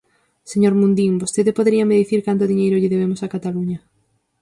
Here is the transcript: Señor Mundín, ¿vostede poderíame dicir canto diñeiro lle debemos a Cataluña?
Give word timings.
Señor 0.51 0.73
Mundín, 0.81 1.13
¿vostede 1.21 1.51
poderíame 1.57 2.01
dicir 2.01 2.19
canto 2.27 2.43
diñeiro 2.51 2.79
lle 2.81 2.93
debemos 2.93 3.19
a 3.21 3.31
Cataluña? 3.35 3.79